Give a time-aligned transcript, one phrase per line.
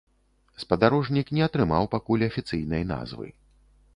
[0.61, 3.27] Спадарожнік не атрымаў пакуль афіцыйнай назвы.